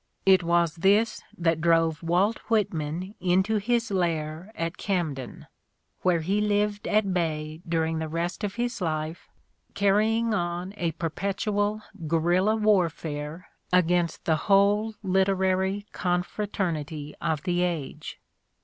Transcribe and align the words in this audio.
It 0.25 0.41
was 0.41 0.77
this 0.77 1.21
that 1.37 1.61
drove 1.61 2.01
Walt 2.01 2.39
Whitman 2.49 3.13
into 3.21 3.57
his 3.57 3.91
lair 3.91 4.51
at 4.55 4.75
Camden, 4.75 5.45
where 6.01 6.21
he 6.21 6.41
lived 6.41 6.87
at 6.87 7.13
bay 7.13 7.61
during 7.69 7.99
the 7.99 8.07
rest 8.07 8.43
of 8.43 8.55
his 8.55 8.81
life, 8.81 9.29
carrying 9.75 10.33
on 10.33 10.73
a 10.75 10.93
per 10.93 11.11
petual 11.11 11.83
guerrilla 12.07 12.55
warfare 12.55 13.49
against 13.71 14.25
the 14.25 14.37
whole 14.47 14.95
literary 15.03 15.85
con 15.91 16.23
fraternity 16.23 17.13
of 17.21 17.43
the 17.43 17.61
age. 17.61 18.17